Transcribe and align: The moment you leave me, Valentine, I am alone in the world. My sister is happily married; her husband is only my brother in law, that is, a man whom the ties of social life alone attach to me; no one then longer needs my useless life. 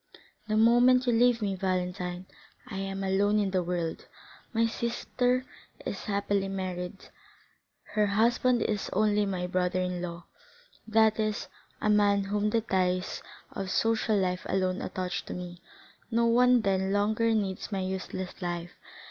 The 0.47 0.57
moment 0.57 1.05
you 1.05 1.13
leave 1.13 1.43
me, 1.43 1.53
Valentine, 1.53 2.25
I 2.65 2.79
am 2.79 3.03
alone 3.03 3.37
in 3.37 3.51
the 3.51 3.61
world. 3.61 4.07
My 4.51 4.65
sister 4.65 5.45
is 5.85 6.05
happily 6.05 6.47
married; 6.47 7.09
her 7.93 8.07
husband 8.07 8.63
is 8.63 8.89
only 8.93 9.27
my 9.27 9.45
brother 9.45 9.79
in 9.79 10.01
law, 10.01 10.25
that 10.87 11.19
is, 11.19 11.49
a 11.79 11.89
man 11.91 12.23
whom 12.23 12.49
the 12.49 12.61
ties 12.61 13.21
of 13.51 13.69
social 13.69 14.17
life 14.17 14.43
alone 14.49 14.81
attach 14.81 15.23
to 15.25 15.35
me; 15.35 15.61
no 16.09 16.25
one 16.25 16.61
then 16.61 16.91
longer 16.91 17.31
needs 17.35 17.71
my 17.71 17.81
useless 17.81 18.41
life. 18.41 18.71